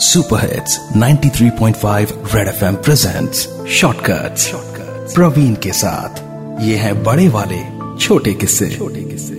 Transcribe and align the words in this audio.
Super 0.00 0.38
hits 0.38 0.78
93.5 0.96 2.12
red 2.34 2.48
FM 2.48 2.74
presents 2.74 3.48
shortcuts 3.68 4.52
Praveen 5.14 5.54
के 5.54 5.72
साथ, 5.72 6.18
ये 6.62 6.76
है 6.76 7.02
बड़े 7.02 7.28
वाले, 7.28 7.58
छोटे 7.98 8.32
किस्से। 8.34 8.70
छोटे 8.70 9.02
किस्से। 9.02 9.34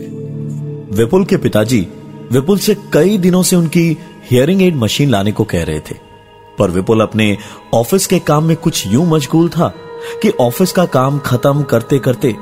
विपुल 0.95 1.25
के 1.25 1.37
पिताजी, 1.37 1.87
विपुल 2.31 2.59
से 2.59 2.75
कई 2.93 3.17
दिनों 3.17 3.43
से 3.43 3.55
उनकी 3.55 3.97
हियरिंग 4.31 4.61
एड 4.61 4.75
मशीन 4.75 5.09
लाने 5.09 5.31
को 5.31 5.43
कह 5.43 5.63
रहे 5.63 5.79
थे। 5.79 5.95
पर 6.59 6.69
विपुल 6.69 7.01
अपने 7.01 7.37
ऑफ़िस 7.73 8.07
के 8.07 8.19
काम 8.19 8.43
में 8.43 8.57
कुछ 8.57 8.87
यूँ 8.87 9.05
मशगूल 9.05 9.49
था 9.49 9.73
कि 10.21 10.29
ऑफ़िस 10.29 10.71
का 10.71 10.85
काम 10.85 11.19
खत्म 11.19 11.63
करते 11.63 11.99
करते 11.99 12.35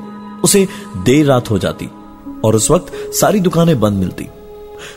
उसे 0.44 0.68
देर 0.98 1.26
रात 1.26 1.52
हो 1.52 1.60
जाती 1.60 1.90
और 2.46 2.56
उस 2.56 2.72
वक्त 2.72 2.94
सारी 3.14 3.40
दुकानें 3.40 3.80
बंद 3.80 3.98
मिलती। 3.98 4.28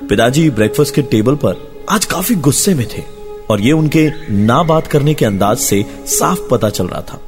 पिताजी 0.08 0.50
ब्रेकफास्ट 0.50 0.94
के 0.94 1.02
टेबल 1.02 1.34
पर 1.34 1.77
आज 1.90 2.04
काफ़ी 2.04 2.34
गुस्से 2.34 2.74
में 2.74 2.86
थे 2.88 3.02
और 3.50 3.60
ये 3.60 3.72
उनके 3.72 4.08
ना 4.30 4.62
बात 4.62 4.86
करने 4.86 5.12
के 5.14 5.24
अंदाज 5.24 5.58
से 5.58 5.82
साफ़ 6.08 6.40
पता 6.50 6.68
चल 6.70 6.86
रहा 6.86 7.00
था। 7.02 7.20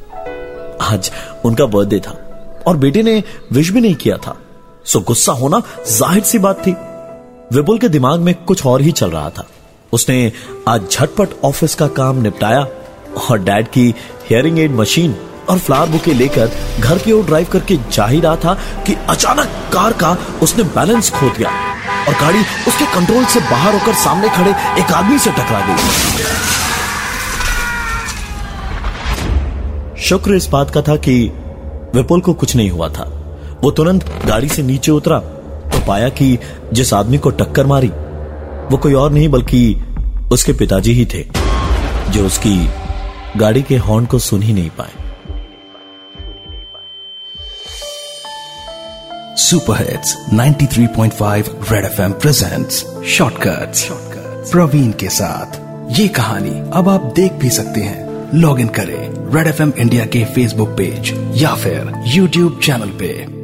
आज 0.87 1.11
उनका 1.45 1.66
बर्थडे 1.66 2.01
था 2.01 2.11
और 2.66 2.77
बेटे 2.77 3.02
ने 3.02 3.23
विश 3.52 3.71
भी 3.71 3.80
नहीं 3.80 3.95
किया 3.95 4.16
था। 4.16 4.37
सो 4.85 5.01
गुस्सा 5.01 5.33
होना 5.33 5.62
ज़ाहिर 5.88 6.23
सी 6.23 6.38
बात 6.38 6.61
थी। 6.66 6.73
विपुल 7.57 7.79
के 7.79 7.88
दिमाग 7.88 8.21
में 8.21 8.35
कुछ 8.45 8.66
और 8.66 8.83
ही 8.83 8.93
चल 8.93 9.11
रहा 9.11 9.30
था। 9.30 9.47
उसने 9.93 10.33
आज 10.69 10.91
झटपट 10.91 11.41
ऑफ़िस 11.45 11.74
का 11.74 11.88
काम 11.97 12.23
निपटाया 12.23 12.66
और 13.30 13.38
डैड 13.38 13.69
की 13.69 13.88
हियरिंग 14.30 14.59
एड 14.59 14.74
मशीन 14.77 15.16
और 15.49 15.59
फ्लावर 15.59 15.88
बुके 15.88 16.15
लेकर 16.15 16.51
घर 16.80 16.99
की 16.99 17.13
ओर 17.13 17.24
ड्राइव 17.27 17.49
करके 17.52 17.77
जा 17.93 18.07
ही 18.07 18.21
रहा 18.21 18.37
था 18.37 18.55
कि 18.87 18.97
अचानक 19.09 19.59
कार 19.73 19.93
का 20.02 20.16
उसने 20.43 20.65
बैलेंस 20.77 21.11
खो 21.11 21.30
दिया 21.37 21.70
और 22.09 22.15
गाड़ी 22.21 22.41
उसके 22.69 22.85
कंट्रोल 22.95 23.25
से 23.25 23.41
बाहर 23.41 23.75
होकर 23.75 23.95
सामने 23.97 24.29
खड़े 24.29 24.51
एक 24.83 24.93
आदमी 24.93 25.19
से 25.19 25.31
टकरा 25.33 25.61
गई। 25.67 25.77
शुक्र 30.01 30.35
इस 30.35 30.47
बात 30.47 30.71
का 30.71 30.83
था 30.83 30.97
कि 30.99 31.21
विपुल 31.95 32.21
को 32.21 32.33
कुछ 32.35 32.57
नहीं 32.57 32.71
हुआ 32.71 32.89
था। 32.89 33.05
वो 33.63 33.71
तुरंत 33.71 34.05
गाड़ी 34.27 34.49
से 34.49 34.63
नीचे 34.63 34.93
उतरा 34.93 35.19
तो 35.73 35.85
पाया 35.87 36.09
कि 36.09 36.39
जिस 36.73 36.93
आदमी 36.95 37.19
को 37.19 37.30
टक्कर 37.33 37.66
मारी, 37.66 37.89
वो 38.71 38.77
कोई 38.77 38.95
और 38.95 39.13
नहीं 39.13 39.29
बल्कि 39.29 39.61
उसके 40.33 40.52
पिताजी 40.52 40.93
ही 40.93 41.05
थे, 41.05 41.23
जो 42.13 42.27
उसकी 42.27 42.69
गाड़ी 43.37 43.63
के 43.63 43.77
हॉर्न 43.79 44.07
को 44.07 44.19
सुन 44.19 44.43
ही 44.43 44.52
नहीं 44.52 44.71
पाए। 44.71 45.10
Super 49.37 49.77
hits 49.77 50.17
93.5 50.33 51.73
red 51.73 51.85
FM 51.85 52.13
presents 52.13 52.87
shortcuts 53.07 53.89
Praveen 54.53 54.93
के 54.93 55.09
साथ। 55.09 55.61
ये 56.01 56.09
कहानी 56.09 56.71
अब 56.73 56.89
आप 56.89 57.13
देख 57.17 57.33
भी 57.33 57.51
सकते 57.51 57.81
हैं। 57.81 58.31
लॉग 58.35 58.61
इन 58.61 58.69
करें 58.69 59.35
रेड 59.35 59.47
एफएम 59.47 59.73
इंडिया 59.79 60.07
के 60.07 60.25
फेसबुक 60.25 60.69
पेज 60.69 61.33
या 61.43 61.55
फिर 61.55 61.93
यूट्यूब 62.07 62.61
चैनल 62.63 62.89
पे। 62.89 63.40